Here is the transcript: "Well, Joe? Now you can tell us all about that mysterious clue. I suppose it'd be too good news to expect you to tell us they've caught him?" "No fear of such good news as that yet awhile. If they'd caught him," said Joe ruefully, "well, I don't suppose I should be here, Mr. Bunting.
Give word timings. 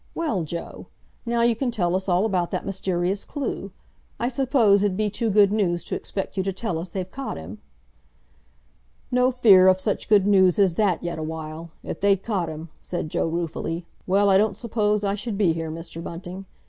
"Well, 0.15 0.41
Joe? 0.41 0.87
Now 1.27 1.43
you 1.43 1.55
can 1.55 1.69
tell 1.69 1.95
us 1.95 2.09
all 2.09 2.25
about 2.25 2.49
that 2.49 2.65
mysterious 2.65 3.23
clue. 3.23 3.71
I 4.19 4.29
suppose 4.29 4.81
it'd 4.81 4.97
be 4.97 5.11
too 5.11 5.29
good 5.29 5.53
news 5.53 5.83
to 5.83 5.95
expect 5.95 6.35
you 6.37 6.41
to 6.41 6.51
tell 6.51 6.79
us 6.79 6.89
they've 6.89 7.11
caught 7.11 7.37
him?" 7.37 7.59
"No 9.11 9.29
fear 9.29 9.67
of 9.67 9.79
such 9.79 10.09
good 10.09 10.25
news 10.25 10.57
as 10.57 10.73
that 10.73 11.03
yet 11.03 11.19
awhile. 11.19 11.69
If 11.83 11.99
they'd 12.01 12.23
caught 12.23 12.49
him," 12.49 12.69
said 12.81 13.09
Joe 13.09 13.27
ruefully, 13.27 13.85
"well, 14.07 14.31
I 14.31 14.39
don't 14.39 14.55
suppose 14.55 15.03
I 15.03 15.13
should 15.13 15.37
be 15.37 15.53
here, 15.53 15.69
Mr. 15.69 16.03
Bunting. 16.03 16.45